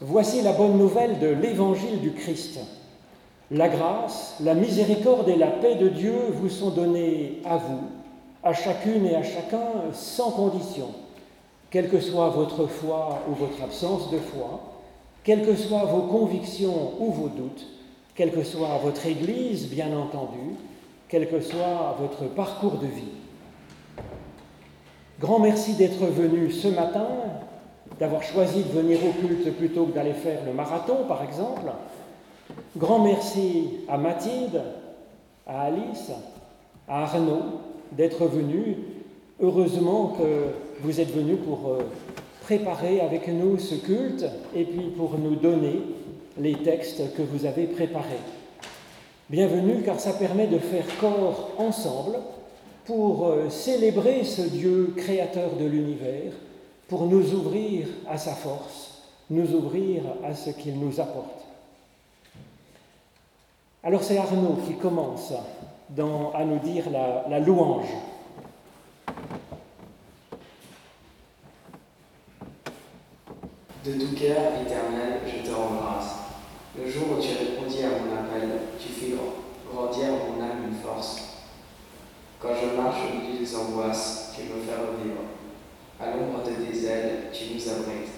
[0.00, 2.60] Voici la bonne nouvelle de l'évangile du Christ.
[3.50, 7.80] La grâce, la miséricorde et la paix de Dieu vous sont données à vous,
[8.44, 10.90] à chacune et à chacun, sans condition,
[11.70, 14.60] quelle que soit votre foi ou votre absence de foi,
[15.24, 17.66] quelles que soient vos convictions ou vos doutes,
[18.14, 20.54] quelle que soit votre Église, bien entendu,
[21.08, 23.14] quel que soit votre parcours de vie.
[25.18, 27.08] Grand merci d'être venu ce matin,
[27.98, 31.70] d'avoir choisi de venir au culte plutôt que d'aller faire le marathon, par exemple.
[32.76, 34.62] Grand merci à Mathilde,
[35.46, 36.10] à Alice,
[36.88, 37.60] à Arnaud
[37.92, 38.76] d'être venus.
[39.40, 41.78] Heureusement que vous êtes venus pour euh,
[42.42, 45.80] préparer avec nous ce culte et puis pour nous donner
[46.38, 48.22] les textes que vous avez préparés.
[49.30, 52.16] Bienvenue car ça permet de faire corps ensemble
[52.86, 56.32] pour euh, célébrer ce Dieu créateur de l'univers,
[56.88, 61.44] pour nous ouvrir à sa force, nous ouvrir à ce qu'il nous apporte.
[63.82, 67.88] Alors c'est Arnaud qui commence à nous dire la louange.
[73.84, 75.68] De tout cœur, éternel, je te rends.
[76.76, 79.14] Le jour où tu répondis à mon appel, tu fais
[79.72, 81.16] grandir mon âme une force.
[82.40, 85.22] Quand je marche au milieu des angoisses, tu me fais revivre.
[86.00, 88.12] À l'ombre de tes ailes, tu nous abrites.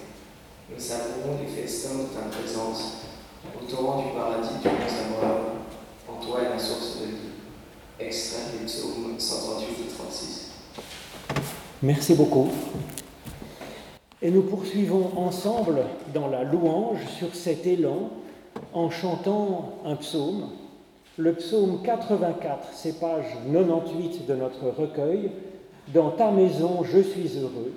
[0.71, 3.07] Nous savourons les festins de ta présence.
[3.59, 5.45] Au torrent du paradis, tu nous abreuves.
[6.07, 7.15] En toi est la source de vie.
[7.99, 10.51] Extrait des psaumes 138 et 36.
[11.81, 12.49] Merci beaucoup.
[14.21, 15.81] Et nous poursuivons ensemble
[16.13, 18.11] dans la louange sur cet élan
[18.73, 20.49] en chantant un psaume.
[21.17, 25.31] Le psaume 84, c'est page 98 de notre recueil.
[25.87, 27.73] Dans ta maison, je suis heureux.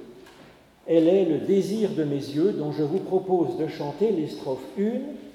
[0.87, 4.67] Elle est le désir de mes yeux dont je vous propose de chanter les strophes
[4.79, 4.83] 1,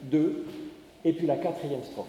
[0.04, 0.46] 2
[1.06, 2.08] et puis la quatrième strophe.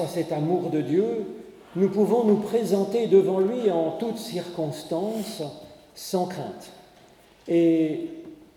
[0.00, 1.26] À cet amour de Dieu,
[1.76, 5.42] nous pouvons nous présenter devant lui en toutes circonstances,
[5.94, 6.70] sans crainte.
[7.48, 8.10] Et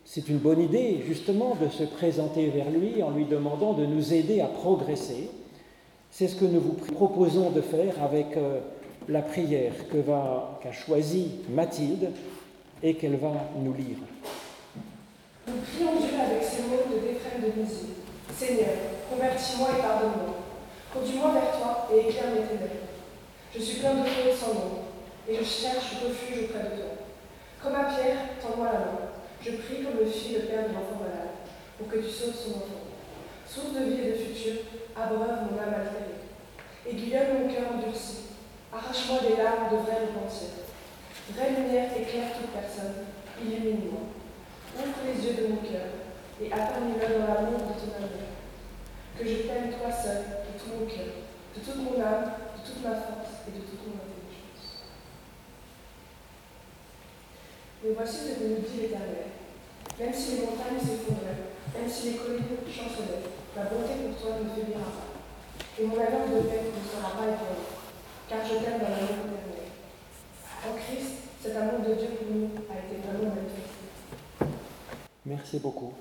[0.06, 4.13] c'est une bonne idée, justement, de se présenter vers lui en lui demandant de nous
[4.13, 5.30] aider à progresser.
[6.12, 8.60] C'est ce que nous vous proposons de faire avec euh,
[9.10, 12.12] la prière qu'a choisie Mathilde
[12.81, 13.98] et qu'elle va nous lire.
[15.48, 17.98] Nous prions Dieu avec ces mots de défraine de musique.
[18.36, 18.75] Seigneur,
[19.10, 20.46] convertis-moi et pardonne-moi.
[20.97, 22.89] Conduis-moi vers toi et éclaire mes ténèbres.
[23.53, 24.89] Je suis plein de fautes sans nom,
[25.29, 26.97] et je cherche refuge auprès de toi.
[27.61, 29.13] Comme à Pierre, tends-moi la main.
[29.41, 31.38] Je prie comme le fit le père de l'enfant malade,
[31.77, 32.89] pour que tu sauves son enfant.
[33.45, 34.65] Source de vie et de futur,
[34.97, 36.25] abreuve mon âme altérée.
[36.89, 38.33] Aiguillonne mon cœur endurci.
[38.73, 40.65] Arrache-moi des larmes de vrai repentir.
[41.29, 43.05] Vraie lumière éclaire toute personne.
[43.38, 44.01] Illumine-moi.
[44.81, 45.93] Ouvre les yeux de mon cœur
[46.41, 48.33] et accompagne-le dans l'amour de ton amour.
[49.17, 51.15] Que je t'aime toi seul, tout mon cœur,
[51.55, 54.83] de toute mon âme, de toute ma force et de toute mon intelligence.
[57.83, 59.31] Mais voici ce que nous dit l'Éternel.
[59.99, 64.49] Même si les montagnes s'effondrent, même si les collines chancelaient, ma bonté pour toi ne
[64.51, 65.15] faiblira pas.
[65.79, 67.65] Et mon amour de paix ne sera pas ébranlé,
[68.29, 69.71] car je t'aime dans l'amour éternel.
[70.67, 73.87] En Christ, cet amour de Dieu pour nous a été vraiment manifesté.
[75.25, 75.93] Merci beaucoup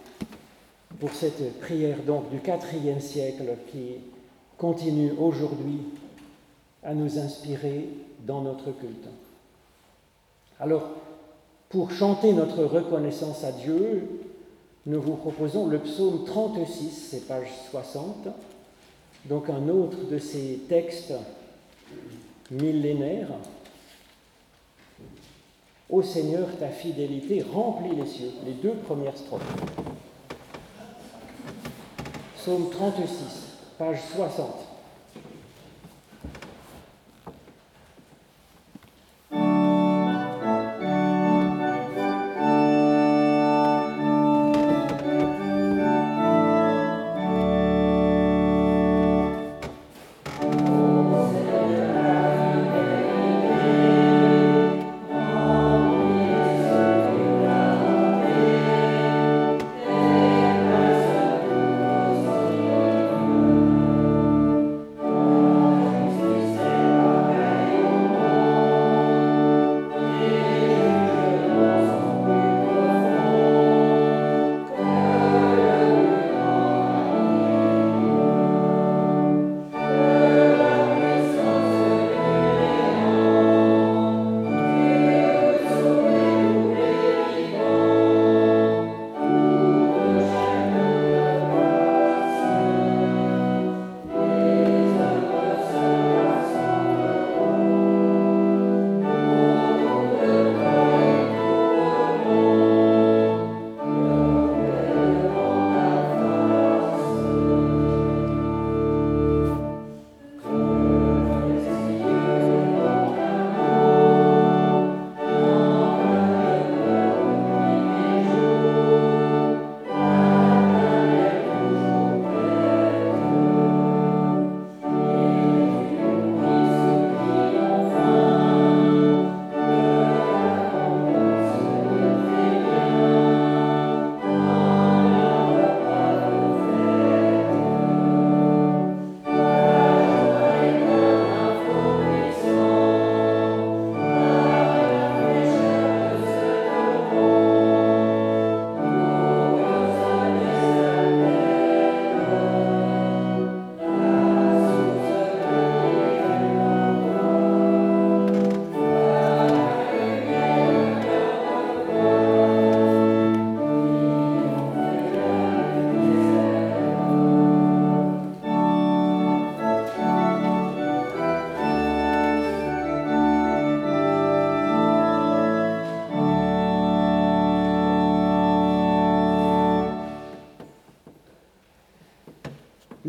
[0.98, 3.98] pour cette prière donc du IVe siècle qui
[4.58, 5.80] continue aujourd'hui
[6.82, 7.88] à nous inspirer
[8.26, 9.08] dans notre culte.
[10.58, 10.88] Alors,
[11.68, 14.08] pour chanter notre reconnaissance à Dieu,
[14.86, 18.28] nous vous proposons le psaume 36, c'est page 60,
[19.26, 21.12] donc un autre de ces textes
[22.50, 23.28] millénaires.
[25.90, 29.42] Ô Seigneur, ta fidélité remplit les cieux, les deux premières strophes.
[32.36, 33.45] Psaume 36,
[33.78, 34.75] page 60.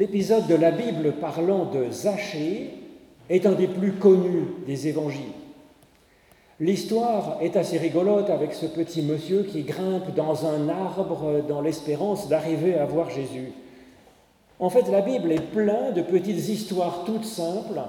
[0.07, 2.69] L'épisode de la Bible parlant de Zachée
[3.29, 5.33] est un des plus connus des évangiles.
[6.61, 12.29] L'histoire est assez rigolote avec ce petit monsieur qui grimpe dans un arbre dans l'espérance
[12.29, 13.51] d'arriver à voir Jésus.
[14.59, 17.81] En fait, la Bible est pleine de petites histoires toutes simples,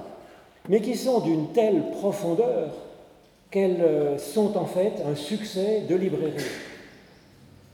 [0.67, 2.73] mais qui sont d'une telle profondeur
[3.49, 6.43] qu'elles sont en fait un succès de librairie.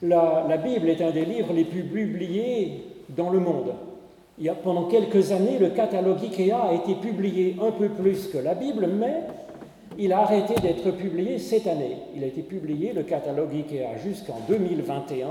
[0.04, 3.74] La, la Bible est un des livres les plus publiés dans le monde.
[4.38, 8.28] Il y a, pendant quelques années, le catalogue IKEA a été publié un peu plus
[8.28, 9.22] que la Bible, mais
[9.98, 11.98] il a arrêté d'être publié cette année.
[12.16, 15.28] Il a été publié, le catalogue IKEA, jusqu'en 2021,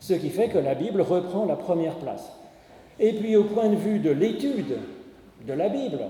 [0.00, 2.32] ce qui fait que la Bible reprend la première place.
[2.98, 4.76] Et puis au point de vue de l'étude
[5.46, 6.00] de la Bible,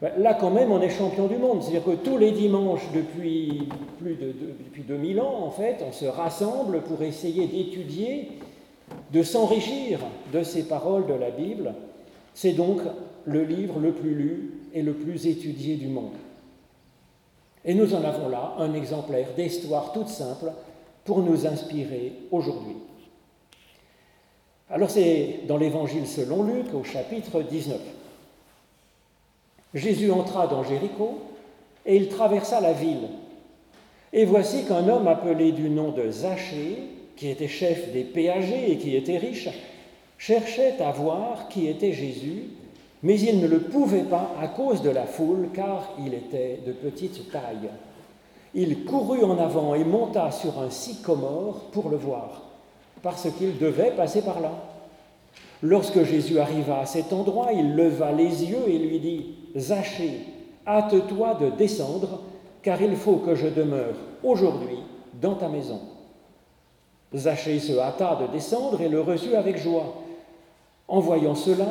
[0.00, 1.62] ben, là quand même on est champion du monde.
[1.62, 4.32] C'est-à-dire que tous les dimanches depuis plus de,
[4.66, 8.28] depuis 2000 ans, en fait, on se rassemble pour essayer d'étudier,
[9.12, 10.00] de s'enrichir
[10.32, 11.74] de ces paroles de la Bible.
[12.34, 12.80] C'est donc
[13.24, 16.14] le livre le plus lu et le plus étudié du monde.
[17.64, 20.52] Et nous en avons là un exemplaire d'histoire toute simple
[21.04, 22.76] pour nous inspirer aujourd'hui.
[24.70, 27.78] Alors c'est dans l'évangile selon Luc au chapitre 19.
[29.74, 31.18] Jésus entra dans Jéricho
[31.84, 33.08] et il traversa la ville.
[34.12, 36.88] Et voici qu'un homme appelé du nom de Zachée,
[37.20, 39.48] qui était chef des péagers et qui était riche,
[40.18, 42.48] cherchait à voir qui était Jésus
[43.02, 46.72] mais il ne le pouvait pas à cause de la foule, car il était de
[46.72, 47.70] petite taille.
[48.54, 52.42] Il courut en avant et monta sur un sycomore pour le voir,
[53.02, 54.52] parce qu'il devait passer par là.
[55.62, 60.20] Lorsque Jésus arriva à cet endroit, il leva les yeux et lui dit, Zachée,
[60.66, 62.20] hâte-toi de descendre,
[62.62, 64.78] car il faut que je demeure aujourd'hui
[65.20, 65.80] dans ta maison.
[67.14, 70.02] Zachée se hâta de descendre et le reçut avec joie.
[70.86, 71.66] En voyant cela,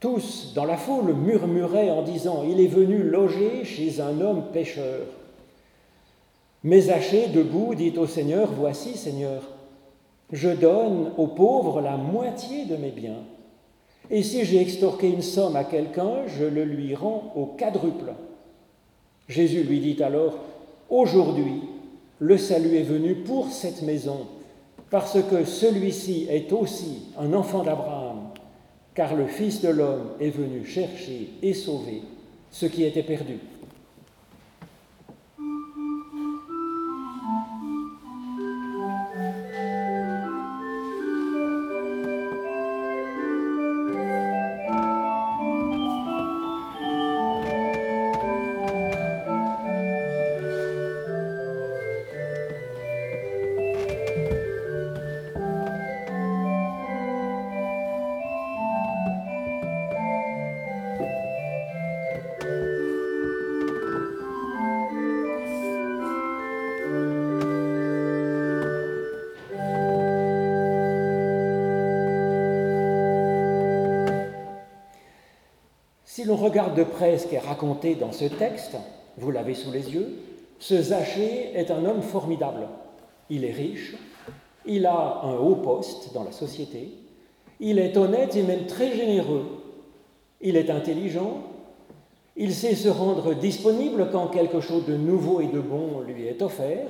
[0.00, 5.06] tous, dans la foule, murmuraient en disant Il est venu loger chez un homme pécheur.
[6.62, 9.42] Mais Zachée, debout, dit au Seigneur Voici, Seigneur,
[10.32, 13.22] je donne aux pauvres la moitié de mes biens.
[14.10, 18.12] Et si j'ai extorqué une somme à quelqu'un, je le lui rends au quadruple.
[19.28, 20.34] Jésus lui dit alors
[20.88, 21.62] Aujourd'hui,
[22.18, 24.26] le salut est venu pour cette maison,
[24.90, 28.30] parce que celui-ci est aussi un enfant d'Abraham
[28.96, 32.02] car le Fils de l'homme est venu chercher et sauver
[32.50, 33.38] ce qui était perdu.
[76.76, 78.76] De près ce qui est raconté dans ce texte,
[79.18, 80.18] vous l'avez sous les yeux,
[80.58, 82.68] ce Zachée est un homme formidable.
[83.30, 83.94] Il est riche,
[84.64, 86.90] il a un haut poste dans la société,
[87.60, 89.46] il est honnête et même très généreux,
[90.40, 91.42] il est intelligent,
[92.36, 96.42] il sait se rendre disponible quand quelque chose de nouveau et de bon lui est
[96.42, 96.88] offert,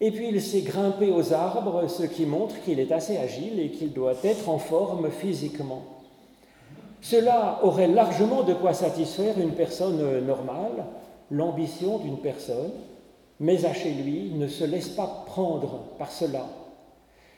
[0.00, 3.70] et puis il sait grimper aux arbres, ce qui montre qu'il est assez agile et
[3.70, 5.95] qu'il doit être en forme physiquement.
[7.08, 10.86] Cela aurait largement de quoi satisfaire une personne normale,
[11.30, 12.72] l'ambition d'une personne,
[13.38, 16.46] mais à chez lui ne se laisse pas prendre par cela.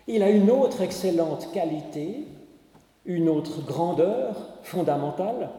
[0.07, 2.25] Il a une autre excellente qualité,
[3.05, 5.51] une autre grandeur fondamentale,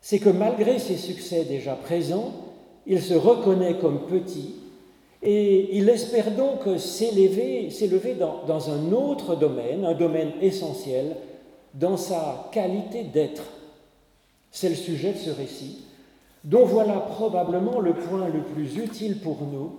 [0.00, 2.30] c'est que malgré ses succès déjà présents,
[2.86, 4.54] il se reconnaît comme petit
[5.20, 11.16] et il espère donc s'élever, s'élever dans un autre domaine, un domaine essentiel,
[11.74, 13.44] dans sa qualité d'être.
[14.50, 15.84] C'est le sujet de ce récit,
[16.44, 19.78] dont voilà probablement le point le plus utile pour nous.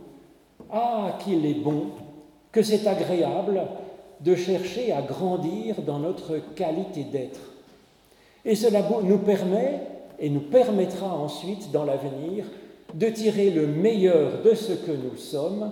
[0.71, 1.87] Ah, qu'il est bon,
[2.51, 3.61] que c'est agréable
[4.21, 7.39] de chercher à grandir dans notre qualité d'être.
[8.45, 9.81] Et cela nous permet
[10.19, 12.45] et nous permettra ensuite dans l'avenir
[12.93, 15.71] de tirer le meilleur de ce que nous sommes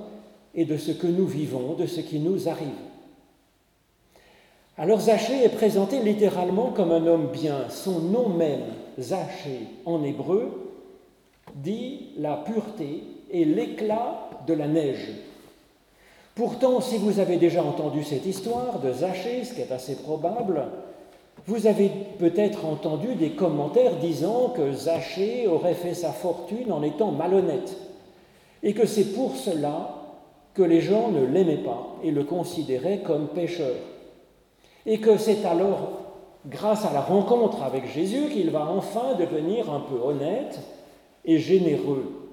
[0.56, 2.68] et de ce que nous vivons, de ce qui nous arrive.
[4.82, 7.66] Alors Zachée est présenté littéralement comme un homme bien.
[7.70, 8.64] Son nom même,
[9.00, 10.74] Zachée, en hébreu,
[11.54, 15.12] dit la pureté et l'éclat de la neige.
[16.34, 20.64] Pourtant, si vous avez déjà entendu cette histoire de Zachée, ce qui est assez probable,
[21.46, 27.12] vous avez peut-être entendu des commentaires disant que Zachée aurait fait sa fortune en étant
[27.12, 27.78] malhonnête
[28.64, 29.94] et que c'est pour cela
[30.56, 33.76] que les gens ne l'aimaient pas et le considéraient comme pécheur.
[34.86, 36.02] Et que c'est alors
[36.48, 40.60] grâce à la rencontre avec Jésus qu'il va enfin devenir un peu honnête
[41.26, 42.30] et généreux,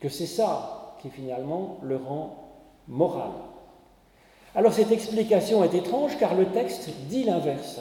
[0.00, 2.36] que c'est ça qui finalement le rend
[2.88, 3.30] moral.
[4.54, 7.80] Alors cette explication est étrange car le texte dit l'inverse.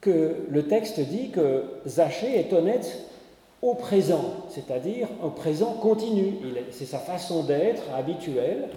[0.00, 3.06] Que le texte dit que Zachée est honnête
[3.62, 6.34] au présent, c'est-à-dire au présent continu.
[6.70, 8.68] C'est sa façon d'être habituelle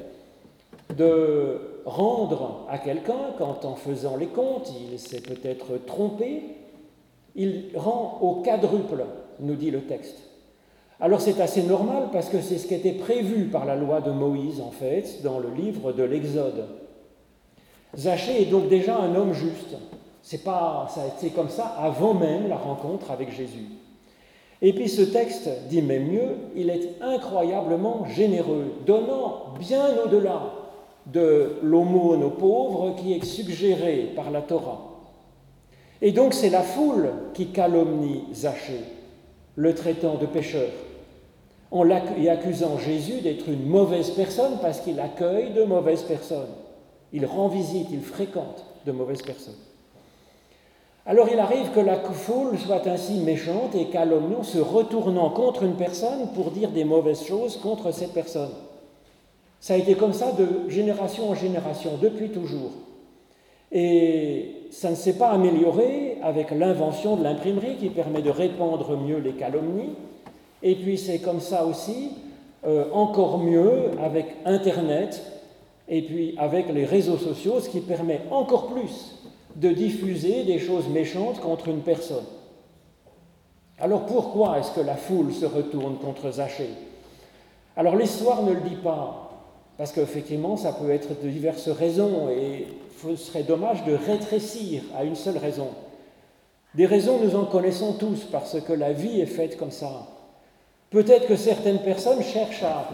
[0.98, 6.43] de rendre à quelqu'un, quand en faisant les comptes, il s'est peut-être trompé,
[7.36, 9.05] il rend au quadruple,
[9.39, 10.17] nous dit le texte.
[11.01, 14.12] Alors c'est assez normal parce que c'est ce qui était prévu par la loi de
[14.12, 16.65] Moïse, en fait, dans le livre de l'Exode.
[17.98, 19.75] Zachée est donc déjà un homme juste.
[20.22, 23.65] C'est pas, ça a comme ça avant même la rencontre avec Jésus.
[24.62, 30.58] Et puis ce texte dit même mieux, il est incroyablement généreux, donnant bien au-delà
[31.11, 34.89] de l'aumône aux pauvres qui est suggérée par la Torah.
[36.01, 38.83] Et donc c'est la foule qui calomnie Zachée,
[39.55, 40.69] le traitant de pécheur,
[41.71, 46.55] en accusant Jésus d'être une mauvaise personne parce qu'il accueille de mauvaises personnes.
[47.11, 49.57] Il rend visite, il fréquente de mauvaises personnes.
[51.05, 55.75] Alors il arrive que la foule soit ainsi méchante et calomniant, se retournant contre une
[55.75, 58.51] personne pour dire des mauvaises choses contre cette personne.
[59.59, 62.71] Ça a été comme ça de génération en génération, depuis toujours.
[63.71, 69.19] Et ça ne s'est pas amélioré avec l'invention de l'imprimerie qui permet de répandre mieux
[69.19, 69.95] les calomnies.
[70.63, 72.11] Et puis c'est comme ça aussi,
[72.65, 75.21] euh, encore mieux avec Internet
[75.87, 79.15] et puis avec les réseaux sociaux, ce qui permet encore plus
[79.55, 82.25] de diffuser des choses méchantes contre une personne.
[83.79, 86.69] Alors pourquoi est-ce que la foule se retourne contre Zachée
[87.77, 89.28] Alors l'histoire ne le dit pas,
[89.79, 92.67] parce qu'effectivement, ça peut être de diverses raisons et
[93.01, 95.69] ce serait dommage de rétrécir à une seule raison.
[96.75, 100.05] Des raisons, nous en connaissons tous parce que la vie est faite comme ça.
[100.89, 102.89] Peut-être que certaines personnes cherchent à,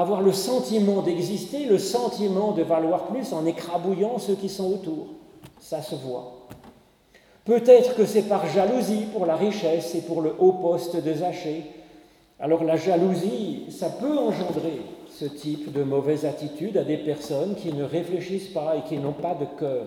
[0.00, 5.08] avoir le sentiment d'exister, le sentiment de valoir plus en écrabouillant ceux qui sont autour.
[5.58, 6.46] Ça se voit.
[7.44, 11.64] Peut-être que c'est par jalousie pour la richesse et pour le haut poste de Zachée.
[12.38, 14.78] Alors la jalousie, ça peut engendrer
[15.20, 19.12] ce type de mauvaise attitude à des personnes qui ne réfléchissent pas et qui n'ont
[19.12, 19.86] pas de cœur.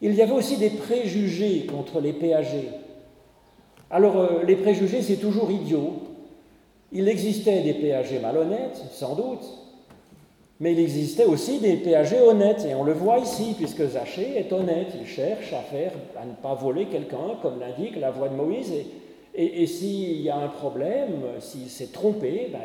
[0.00, 2.68] Il y avait aussi des préjugés contre les péagers.
[3.90, 5.94] Alors, euh, les préjugés, c'est toujours idiot.
[6.92, 9.44] Il existait des péagers malhonnêtes, sans doute,
[10.60, 14.52] mais il existait aussi des péagers honnêtes, et on le voit ici, puisque Zachée est
[14.52, 18.36] honnête, il cherche à faire, à ne pas voler quelqu'un, comme l'indique la voix de
[18.36, 18.72] Moïse,
[19.34, 22.60] et, s'il y a un problème, s'il s'est trompé, ben,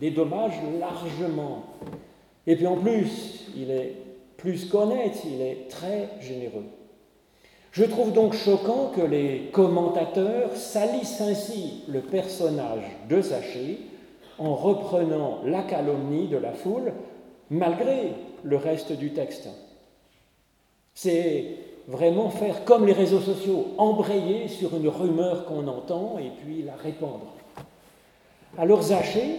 [0.00, 1.64] dédommage largement.
[2.46, 3.96] Et puis en plus, il est
[4.36, 6.64] plus qu'honnête, il est très généreux.
[7.72, 13.78] Je trouve donc choquant que les commentateurs salissent ainsi le personnage de Zachée
[14.38, 16.92] en reprenant la calomnie de la foule
[17.50, 19.48] malgré le reste du texte.
[20.94, 26.62] C'est vraiment faire comme les réseaux sociaux, embrayer sur une rumeur qu'on entend et puis
[26.62, 27.34] la répandre.
[28.58, 29.36] Alors Zachée,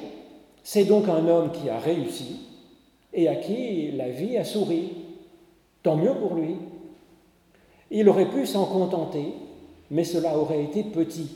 [0.63, 2.47] c'est donc un homme qui a réussi
[3.13, 4.93] et à qui la vie a souri.
[5.83, 6.55] Tant mieux pour lui.
[7.89, 9.33] Il aurait pu s'en contenter,
[9.89, 11.29] mais cela aurait été petit,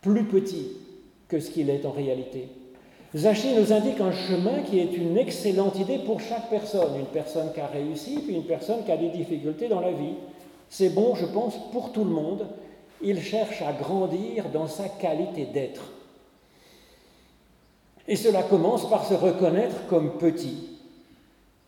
[0.00, 0.68] plus petit
[1.28, 2.48] que ce qu'il est en réalité.
[3.16, 7.52] Zaché nous indique un chemin qui est une excellente idée pour chaque personne, une personne
[7.52, 10.14] qui a réussi, puis une personne qui a des difficultés dans la vie.
[10.68, 12.46] C'est bon, je pense, pour tout le monde.
[13.02, 15.93] Il cherche à grandir dans sa qualité d'être.
[18.06, 20.70] Et cela commence par se reconnaître comme petit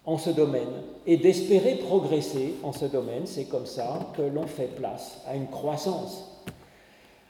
[0.04, 0.62] en ce domaine
[1.06, 3.22] et d'espérer progresser en ce domaine.
[3.26, 6.32] C'est comme ça que l'on fait place à une croissance.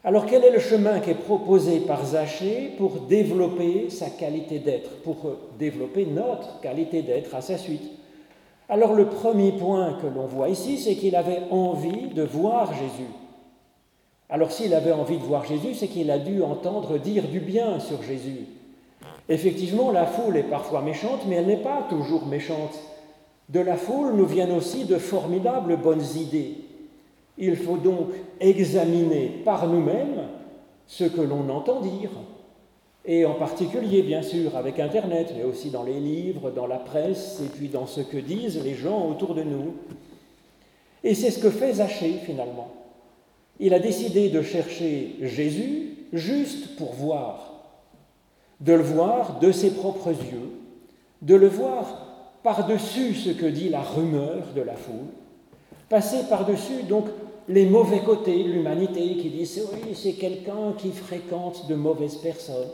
[0.03, 5.03] Alors quel est le chemin qui est proposé par Zachée pour développer sa qualité d'être,
[5.03, 5.17] pour
[5.59, 7.91] développer notre qualité d'être à sa suite?
[8.69, 13.11] Alors le premier point que l'on voit ici, c'est qu'il avait envie de voir Jésus.
[14.29, 17.79] Alors s'il avait envie de voir Jésus, c'est qu'il a dû entendre dire du bien
[17.81, 18.47] sur Jésus.
[19.29, 22.79] Effectivement, la foule est parfois méchante, mais elle n'est pas toujours méchante.
[23.49, 26.55] De la foule nous viennent aussi de formidables bonnes idées.
[27.39, 28.09] Il faut donc
[28.41, 30.29] examiner par nous-mêmes
[30.87, 32.11] ce que l'on entend dire,
[33.05, 37.41] et en particulier, bien sûr, avec Internet, mais aussi dans les livres, dans la presse,
[37.45, 39.75] et puis dans ce que disent les gens autour de nous.
[41.05, 42.69] Et c'est ce que fait Zachée, finalement.
[43.61, 47.56] Il a décidé de chercher Jésus juste pour voir
[48.61, 50.51] de le voir de ses propres yeux,
[51.23, 52.07] de le voir
[52.43, 55.09] par-dessus ce que dit la rumeur de la foule,
[55.89, 57.07] passer par-dessus donc
[57.49, 62.71] les mauvais côtés de l'humanité qui disent oui, c'est quelqu'un qui fréquente de mauvaises personnes.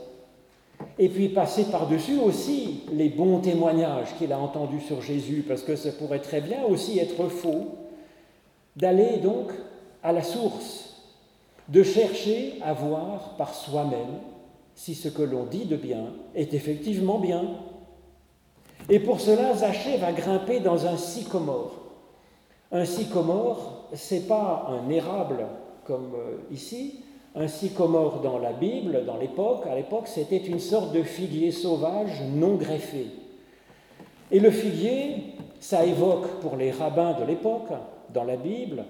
[0.97, 5.75] Et puis passer par-dessus aussi les bons témoignages qu'il a entendus sur Jésus, parce que
[5.75, 7.75] ça pourrait très bien aussi être faux,
[8.75, 9.51] d'aller donc
[10.01, 11.01] à la source,
[11.69, 14.19] de chercher à voir par soi-même
[14.75, 16.05] si ce que l'on dit de bien
[16.35, 17.43] est effectivement bien.
[18.89, 21.71] Et pour cela, Zachée va grimper dans un sycomore.
[22.71, 25.45] Un sycomore, c'est pas un érable
[25.85, 27.01] comme euh, ici.
[27.35, 32.21] Un sycomore dans la Bible, dans l'époque, à l'époque, c'était une sorte de figuier sauvage
[32.35, 33.07] non greffé.
[34.31, 37.69] Et le figuier, ça évoque pour les rabbins de l'époque,
[38.13, 38.85] dans la Bible,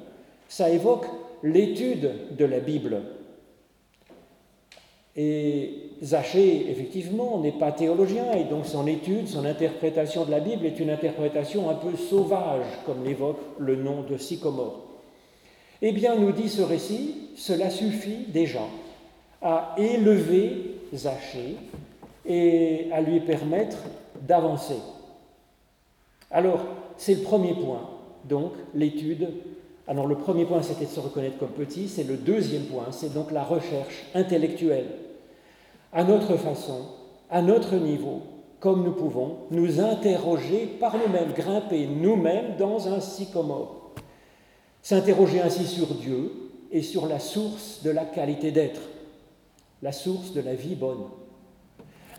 [0.48, 1.06] ça évoque
[1.42, 3.02] l'étude de la Bible.
[5.16, 10.66] Et Zachée, effectivement, n'est pas théologien, et donc son étude, son interprétation de la Bible
[10.66, 14.82] est une interprétation un peu sauvage, comme l'évoque le nom de Sycomore.
[15.82, 18.64] Eh bien, nous dit ce récit, cela suffit déjà
[19.42, 21.58] à élever Zachée
[22.26, 23.78] et à lui permettre
[24.22, 24.78] d'avancer.
[26.32, 26.66] Alors,
[26.98, 27.90] c'est le premier point,
[28.26, 29.30] donc l'étude.
[29.88, 33.14] Alors, le premier point, c'était de se reconnaître comme petit, c'est le deuxième point, c'est
[33.14, 34.88] donc la recherche intellectuelle.
[35.92, 36.86] À notre façon,
[37.30, 38.22] à notre niveau,
[38.60, 43.92] comme nous pouvons, nous interroger par nous-mêmes, grimper nous-mêmes dans un sycomore.
[44.82, 46.32] S'interroger ainsi sur Dieu
[46.72, 48.82] et sur la source de la qualité d'être,
[49.82, 51.04] la source de la vie bonne.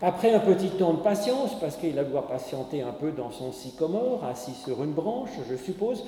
[0.01, 4.23] Après un petit temps de patience, parce qu'il doit patienter un peu dans son sycomore,
[4.23, 6.03] assis sur une branche, je suppose,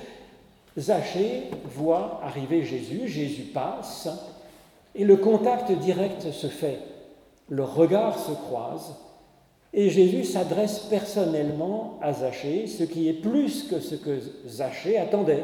[0.77, 4.07] Zachée voit arriver Jésus, Jésus passe,
[4.93, 6.79] et le contact direct se fait.
[7.49, 8.95] Le regard se croise,
[9.73, 15.43] et Jésus s'adresse personnellement à Zachée, ce qui est plus que ce que Zachée attendait.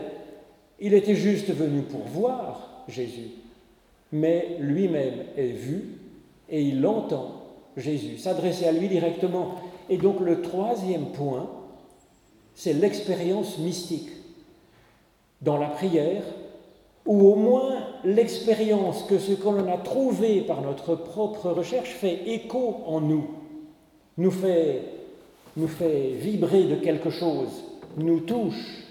[0.79, 3.31] Il était juste venu pour voir Jésus,
[4.11, 5.99] mais lui-même est vu
[6.49, 7.41] et il entend
[7.77, 9.55] Jésus, s'adresser à lui directement.
[9.89, 11.49] Et donc le troisième point,
[12.53, 14.09] c'est l'expérience mystique.
[15.43, 16.23] Dans la prière,
[17.05, 22.21] ou au moins l'expérience que ce que l'on a trouvé par notre propre recherche fait
[22.27, 23.27] écho en nous,
[24.17, 24.83] nous fait,
[25.57, 27.63] nous fait vibrer de quelque chose,
[27.97, 28.83] nous touche.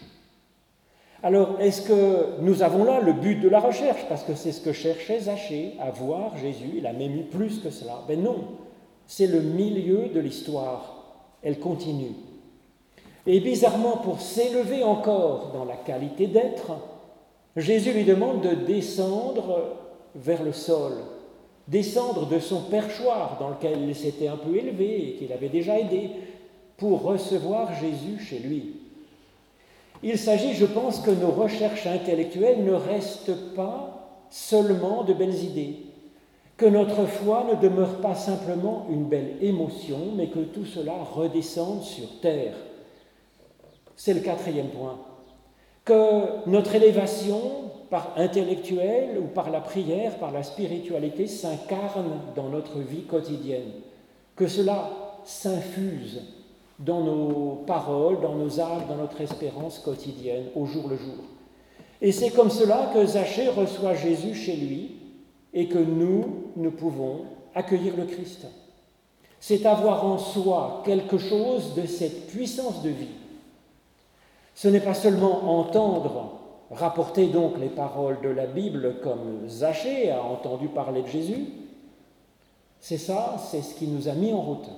[1.23, 4.05] Alors, est-ce que nous avons là le but de la recherche?
[4.09, 7.61] Parce que c'est ce que cherchait Zachée, à voir Jésus, il a même eu plus
[7.61, 8.03] que cela.
[8.09, 8.39] Ben non,
[9.07, 10.97] c'est le milieu de l'histoire.
[11.43, 12.15] Elle continue.
[13.27, 16.73] Et bizarrement, pour s'élever encore dans la qualité d'être,
[17.57, 19.77] Jésus lui demande de descendre
[20.15, 20.93] vers le sol,
[21.69, 25.79] descendre de son perchoir dans lequel il s'était un peu élevé et qu'il avait déjà
[25.79, 26.11] aidé,
[26.77, 28.77] pour recevoir Jésus chez lui.
[30.03, 35.77] Il s'agit, je pense, que nos recherches intellectuelles ne restent pas seulement de belles idées,
[36.57, 41.83] que notre foi ne demeure pas simplement une belle émotion, mais que tout cela redescende
[41.83, 42.55] sur terre.
[44.05, 44.99] C'est le quatrième point.
[45.85, 52.81] Que notre élévation, par intellectuelle ou par la prière, par la spiritualité, s'incarne dans notre
[52.81, 53.71] vie quotidienne.
[54.35, 54.91] Que cela
[55.23, 56.21] s'infuse
[56.81, 61.23] dans nos paroles, dans nos âmes, dans notre espérance quotidienne, au jour le jour.
[62.01, 64.97] Et c'est comme cela que Zachée reçoit Jésus chez lui
[65.55, 67.21] et que nous, nous pouvons
[67.55, 68.49] accueillir le Christ.
[69.39, 73.07] C'est avoir en soi quelque chose de cette puissance de vie.
[74.55, 80.23] Ce n'est pas seulement entendre, rapporter donc les paroles de la Bible comme Zachée a
[80.23, 81.47] entendu parler de Jésus,
[82.81, 84.69] c'est ça, c'est ce qui nous a mis en route.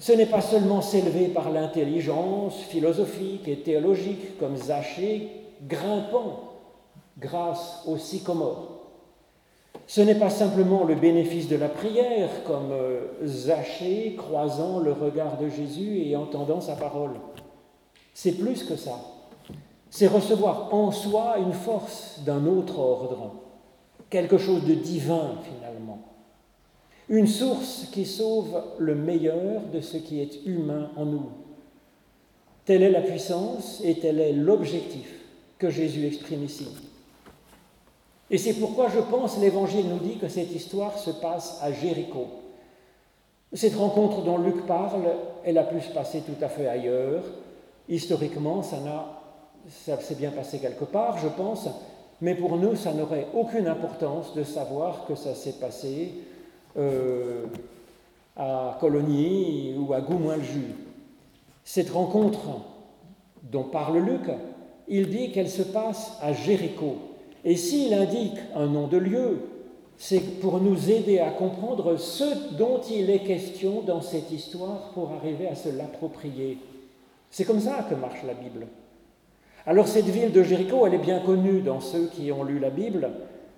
[0.00, 5.30] Ce n'est pas seulement s'élever par l'intelligence philosophique et théologique comme Zachée,
[5.62, 6.54] grimpant
[7.18, 8.74] grâce au sycomore.
[9.86, 15.36] Ce n'est pas simplement le bénéfice de la prière, comme euh, Zachée croisant le regard
[15.36, 17.12] de Jésus et entendant sa parole.
[18.14, 18.98] C'est plus que ça.
[19.90, 23.32] C'est recevoir en soi une force d'un autre ordre,
[24.08, 25.98] quelque chose de divin finalement.
[27.08, 31.28] Une source qui sauve le meilleur de ce qui est humain en nous.
[32.64, 35.12] Telle est la puissance et tel est l'objectif
[35.58, 36.68] que Jésus exprime ici.
[38.30, 42.26] Et c'est pourquoi je pense l'Évangile nous dit que cette histoire se passe à Jéricho.
[43.52, 45.04] Cette rencontre dont Luc parle,
[45.44, 47.22] elle a pu se passer tout à fait ailleurs.
[47.88, 48.78] Historiquement, ça,
[50.00, 51.68] s'est bien passé quelque part, je pense,
[52.20, 56.14] mais pour nous, ça n'aurait aucune importance de savoir que ça s'est passé
[56.76, 57.44] euh,
[58.36, 60.74] à Colonie ou à Goumois-le-Jus.
[61.62, 62.62] Cette rencontre
[63.42, 64.30] dont parle Luc,
[64.88, 66.96] il dit qu'elle se passe à Jéricho.
[67.44, 69.40] Et s'il indique un nom de lieu,
[69.98, 75.12] c'est pour nous aider à comprendre ce dont il est question dans cette histoire pour
[75.12, 76.58] arriver à se l'approprier.
[77.34, 78.68] C'est comme ça que marche la Bible.
[79.66, 82.70] Alors cette ville de Jéricho, elle est bien connue dans ceux qui ont lu la
[82.70, 83.10] Bible,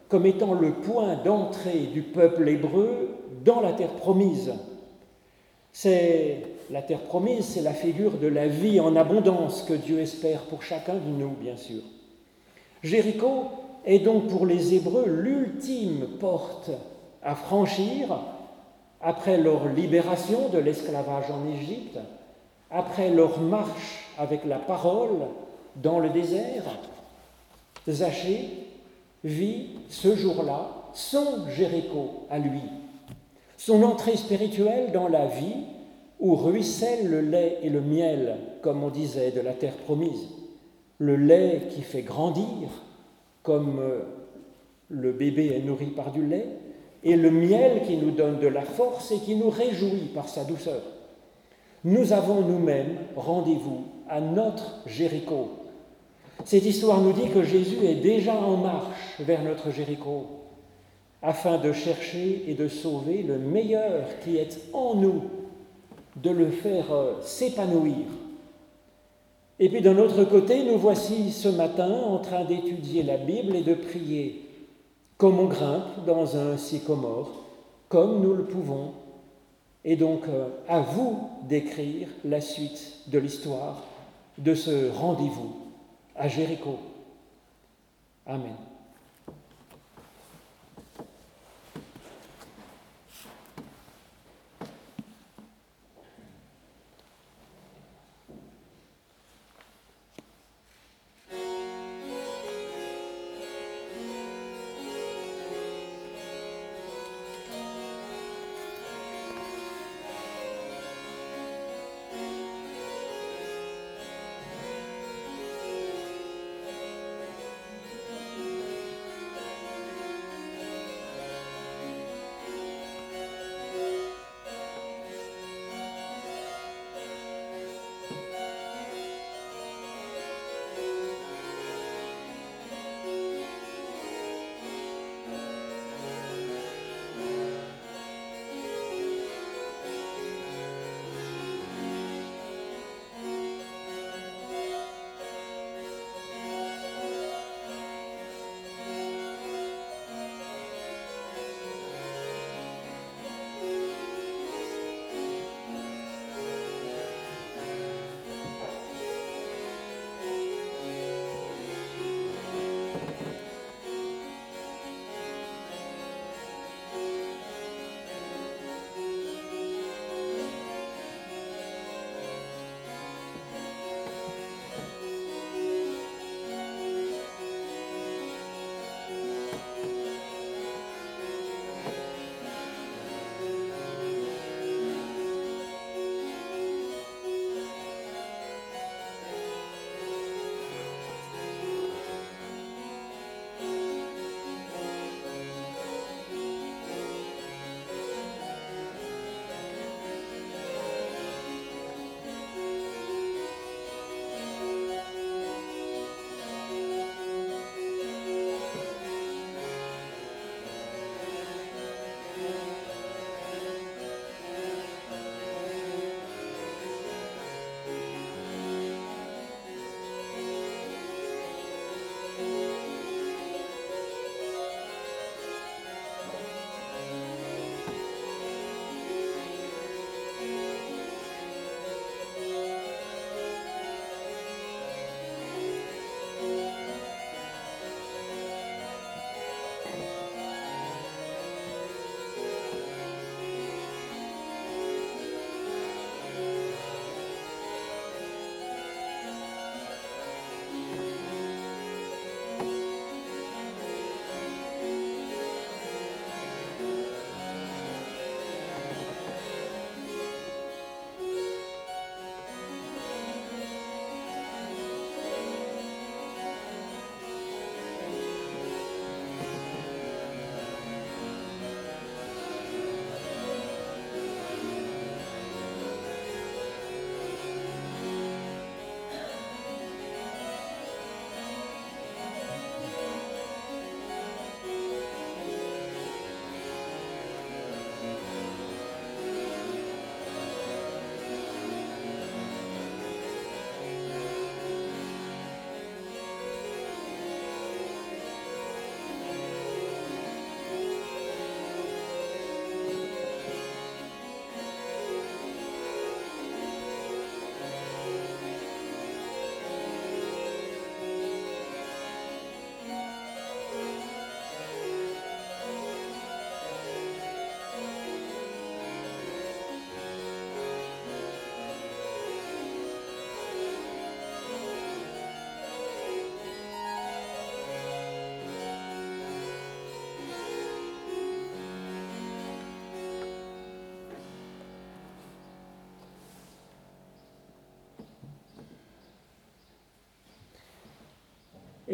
[0.08, 3.10] comme étant le point d'entrée du peuple hébreu
[3.44, 4.54] dans la terre promise.
[5.84, 10.62] La terre promise, c'est la figure de la vie en abondance que Dieu espère pour
[10.62, 11.82] chacun de nous, bien sûr.
[12.82, 13.48] Jéricho
[13.84, 16.70] est donc pour les Hébreux l'ultime porte
[17.22, 18.06] à franchir
[19.02, 21.98] après leur libération de l'esclavage en Égypte,
[22.70, 25.18] après leur marche avec la parole
[25.76, 26.64] dans le désert.
[27.88, 28.48] Zachée
[29.24, 32.62] vit ce jour-là son Jéricho à lui,
[33.56, 35.64] son entrée spirituelle dans la vie
[36.18, 40.28] où ruisselle le lait et le miel, comme on disait, de la terre promise,
[40.98, 42.68] le lait qui fait grandir,
[43.42, 44.00] comme euh,
[44.88, 46.46] le bébé est nourri par du lait,
[47.04, 50.44] et le miel qui nous donne de la force et qui nous réjouit par sa
[50.44, 50.80] douceur.
[51.86, 55.50] Nous avons nous-mêmes rendez-vous à notre Jéricho.
[56.44, 60.26] Cette histoire nous dit que Jésus est déjà en marche vers notre Jéricho,
[61.22, 65.22] afin de chercher et de sauver le meilleur qui est en nous
[66.16, 68.06] de le faire euh, s'épanouir.
[69.60, 73.62] Et puis d'un autre côté, nous voici ce matin en train d'étudier la Bible et
[73.62, 74.42] de prier
[75.18, 77.44] comme on grimpe dans un sycomore,
[77.88, 78.90] comme nous le pouvons.
[79.88, 83.84] Et donc euh, à vous d'écrire la suite de l'histoire
[84.36, 85.56] de ce rendez-vous
[86.16, 86.80] à Jéricho.
[88.26, 88.56] Amen.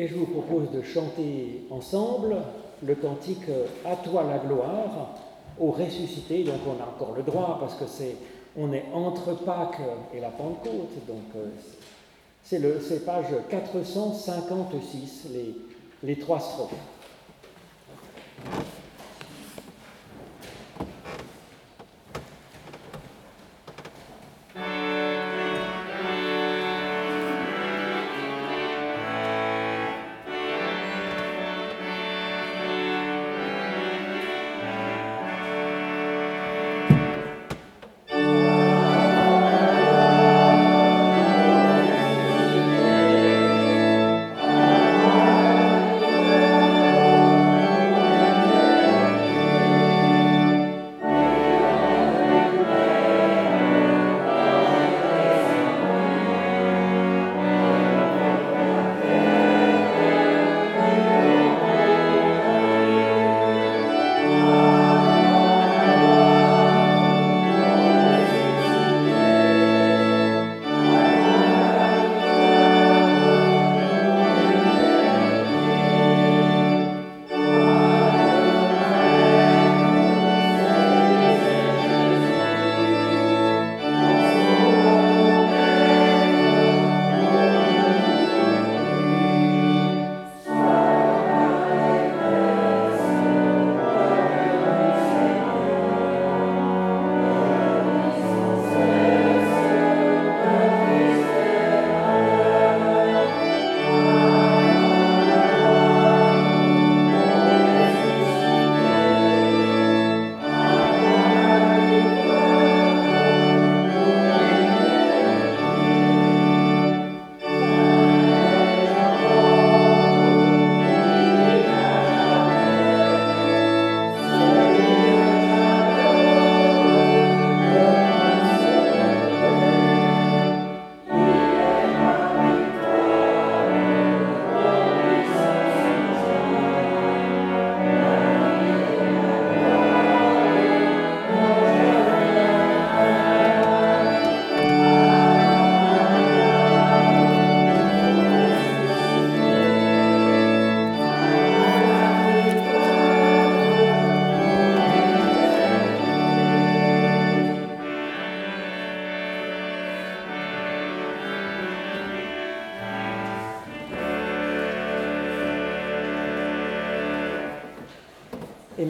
[0.02, 2.36] Et je vous propose de chanter ensemble
[2.84, 3.48] le cantique
[3.84, 5.14] À toi la gloire
[5.60, 6.42] au ressuscité.
[6.42, 8.16] Donc on a encore le droit parce que c'est
[8.56, 9.80] on est entre Pâques
[10.12, 11.06] et la Pentecôte.
[11.06, 11.50] Donc euh,
[12.42, 15.54] c'est le page 456 les,
[16.02, 16.74] les trois strophes.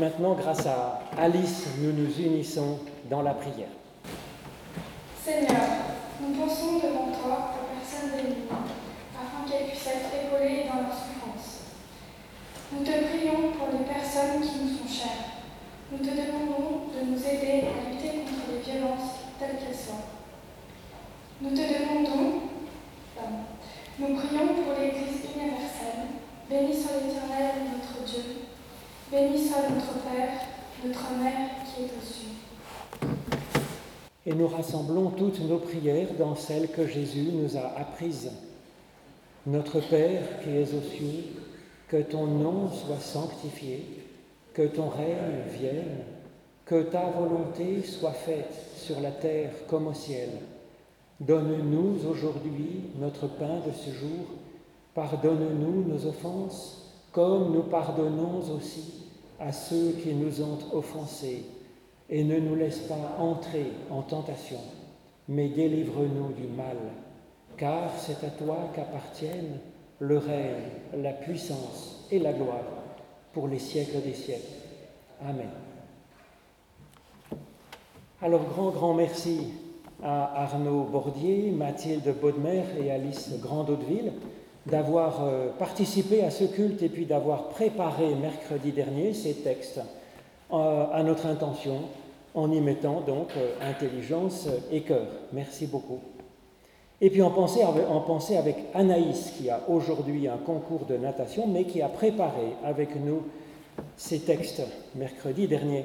[0.02, 3.70] Maintenant, grâce à Alice, nous nous unissons dans la prière.
[5.22, 5.62] Seigneur,
[6.20, 8.50] nous pensons devant toi aux personnes démunies,
[9.14, 11.70] afin qu'elles puissent être épaulées dans leur souffrance.
[12.72, 15.38] Nous te prions pour les personnes qui nous sont chères.
[15.92, 20.10] Nous te demandons de nous aider à lutter contre les violences telles qu'elles soient.
[21.40, 22.50] Nous te demandons,
[24.00, 26.10] nous prions pour l'Église universelle.
[26.50, 27.70] Béni soit l'Éternel,
[29.12, 30.40] Béni soit notre Père,
[30.82, 33.08] notre Mère qui est au cieux.
[34.24, 38.30] Et nous rassemblons toutes nos prières dans celles que Jésus nous a apprises.
[39.46, 41.24] Notre Père qui es aux cieux,
[41.88, 43.84] que ton nom soit sanctifié,
[44.54, 46.04] que ton règne vienne,
[46.64, 50.30] que ta volonté soit faite sur la terre comme au ciel.
[51.20, 54.24] Donne-nous aujourd'hui notre pain de ce jour.
[54.94, 56.78] Pardonne-nous nos offenses,
[57.12, 59.01] comme nous pardonnons aussi
[59.42, 61.44] à ceux qui nous ont offensés,
[62.08, 64.58] et ne nous laisse pas entrer en tentation,
[65.28, 66.76] mais délivre-nous du mal,
[67.56, 69.58] car c'est à toi qu'appartiennent
[69.98, 70.62] le règne,
[70.96, 72.64] la puissance et la gloire
[73.32, 74.52] pour les siècles des siècles.
[75.22, 75.48] Amen.
[78.20, 79.48] Alors grand, grand merci
[80.02, 84.12] à Arnaud Bordier, Mathilde Baudemer et Alice Grand-Hauteville
[84.66, 89.80] d'avoir euh, participé à ce culte et puis d'avoir préparé mercredi dernier ces textes
[90.52, 91.80] euh, à notre intention
[92.34, 95.06] en y mettant donc euh, intelligence et cœur.
[95.32, 96.00] Merci beaucoup.
[97.00, 101.64] Et puis en pensait, en avec Anaïs qui a aujourd'hui un concours de natation mais
[101.64, 103.22] qui a préparé avec nous
[103.96, 104.62] ces textes
[104.94, 105.84] mercredi dernier.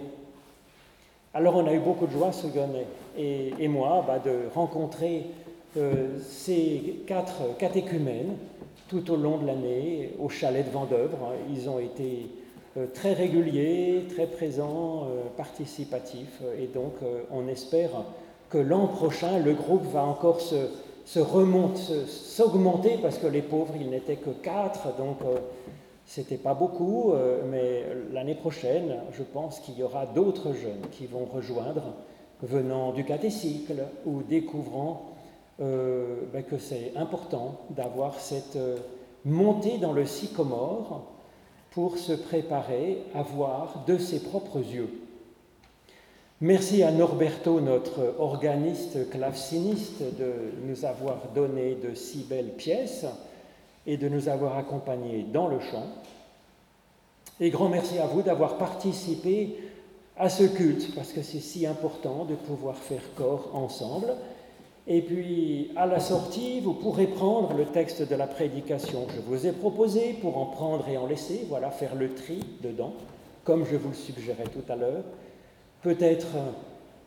[1.34, 2.86] Alors on a eu beaucoup de joie, Sougonnet
[3.18, 5.26] et, et moi, bah, de rencontrer
[6.22, 8.36] ces quatre catéchumènes
[8.88, 11.34] tout au long de l'année au chalet de Vendœuvre.
[11.52, 12.30] Ils ont été
[12.78, 17.90] euh, très réguliers, très présents, euh, participatifs, et donc euh, on espère
[18.50, 20.56] que l'an prochain, le groupe va encore se,
[21.06, 25.38] se remonte, s'augmenter, parce que les pauvres, ils n'étaient que quatre, donc euh,
[26.06, 27.84] c'était pas beaucoup, euh, mais
[28.14, 31.84] l'année prochaine, je pense qu'il y aura d'autres jeunes qui vont rejoindre,
[32.44, 35.17] venant du catécycle ou découvrant
[35.62, 38.58] euh, ben, que c'est important d'avoir cette
[39.26, 41.12] montée dans le sycomore
[41.72, 44.90] pour se préparer à voir de ses propres yeux
[46.40, 53.08] Merci à Norberto, notre organiste claveciniste, de nous avoir donné de si belles pièces
[53.88, 55.88] et de nous avoir accompagnés dans le chant.
[57.40, 59.58] Et grand merci à vous d'avoir participé
[60.16, 64.14] à ce culte, parce que c'est si important de pouvoir faire corps ensemble.
[64.88, 69.22] Et puis, à la sortie, vous pourrez prendre le texte de la prédication que je
[69.22, 72.94] vous ai proposé pour en prendre et en laisser, voilà, faire le tri dedans,
[73.44, 75.04] comme je vous le suggérais tout à l'heure
[75.82, 76.28] peut-être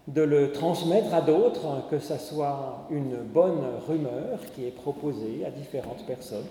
[0.09, 5.51] de le transmettre à d'autres, que ce soit une bonne rumeur qui est proposée à
[5.51, 6.47] différentes personnes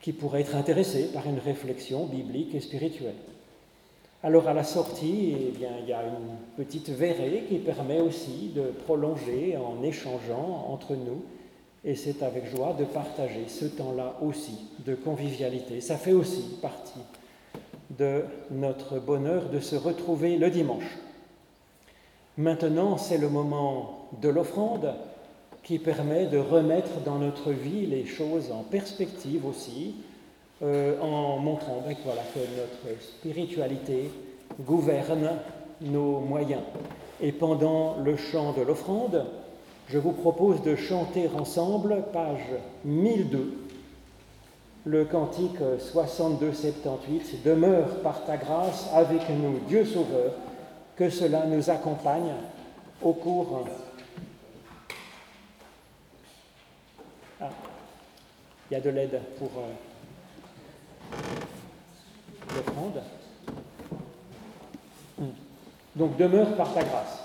[0.00, 3.14] qui pourraient être intéressées par une réflexion biblique et spirituelle.
[4.22, 8.50] Alors à la sortie, eh bien, il y a une petite verrée qui permet aussi
[8.54, 11.22] de prolonger en échangeant entre nous,
[11.84, 15.80] et c'est avec joie de partager ce temps-là aussi de convivialité.
[15.80, 17.00] Ça fait aussi partie
[17.96, 20.98] de notre bonheur de se retrouver le dimanche.
[22.38, 24.94] Maintenant, c'est le moment de l'offrande
[25.62, 29.94] qui permet de remettre dans notre vie les choses en perspective aussi,
[30.62, 34.10] euh, en montrant ben, voilà, que notre spiritualité
[34.60, 35.30] gouverne
[35.80, 36.62] nos moyens.
[37.20, 39.24] Et pendant le chant de l'offrande,
[39.88, 42.46] je vous propose de chanter ensemble, page
[42.84, 43.66] 1002,
[44.86, 45.58] le cantique
[45.94, 50.32] 62-78, Demeure par ta grâce avec nous, Dieu Sauveur
[50.96, 52.32] que cela nous accompagne
[53.02, 53.66] au cours.
[57.40, 57.50] Ah,
[58.70, 59.72] il y a de l'aide pour euh,
[65.96, 67.15] Donc demeure par ta grâce.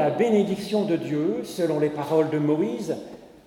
[0.00, 2.96] La bénédiction de Dieu selon les paroles de Moïse,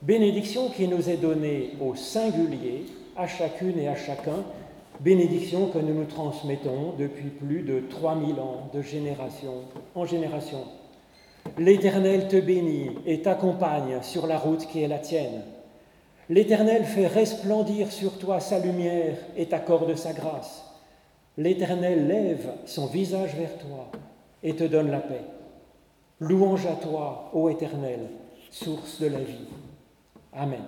[0.04, 2.86] bénédiction qui nous est donnée au singulier,
[3.18, 4.44] à chacune et à chacun,
[5.00, 9.62] bénédiction que nous nous transmettons depuis plus de 3000 ans, de génération
[9.96, 10.60] en génération.
[11.58, 15.42] L'Éternel te bénit et t'accompagne sur la route qui est la tienne.
[16.30, 20.64] L'Éternel fait resplendir sur toi sa lumière et t'accorde sa grâce.
[21.36, 23.90] L'Éternel lève son visage vers toi
[24.44, 25.33] et te donne la paix.
[26.24, 28.00] Louange à toi, ô Éternel,
[28.50, 29.46] source de la vie.
[30.32, 30.64] Amen.